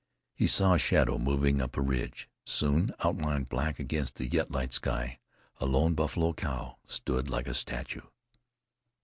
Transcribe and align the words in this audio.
He 0.33 0.47
saw 0.47 0.73
a 0.73 0.79
shadow 0.79 1.19
moving 1.19 1.61
up 1.61 1.77
a 1.77 1.81
ridge. 1.83 2.27
Soon, 2.43 2.91
outlined 3.03 3.49
black 3.49 3.77
against 3.77 4.15
the 4.15 4.25
yet 4.27 4.49
light 4.49 4.73
sky, 4.73 5.19
a 5.59 5.67
lone 5.67 5.93
buffalo 5.93 6.33
cow 6.33 6.79
stood 6.87 7.29
like 7.29 7.45
a 7.47 7.53
statue. 7.53 8.01